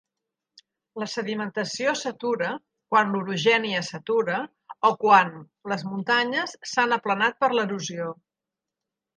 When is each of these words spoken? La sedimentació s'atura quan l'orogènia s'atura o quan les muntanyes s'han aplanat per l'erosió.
La 1.01 1.07
sedimentació 1.15 1.91
s'atura 1.99 2.47
quan 2.95 3.13
l'orogènia 3.15 3.83
s'atura 3.89 4.39
o 4.91 4.93
quan 5.05 5.31
les 5.73 5.85
muntanyes 5.93 6.59
s'han 6.73 6.97
aplanat 6.99 7.41
per 7.45 7.55
l'erosió. 7.59 8.13